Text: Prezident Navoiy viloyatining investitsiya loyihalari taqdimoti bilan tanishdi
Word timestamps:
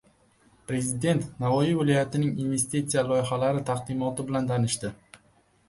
Prezident 0.69 1.27
Navoiy 1.43 1.75
viloyatining 1.81 2.33
investitsiya 2.45 3.05
loyihalari 3.13 3.65
taqdimoti 3.71 4.29
bilan 4.33 4.53
tanishdi 4.55 4.95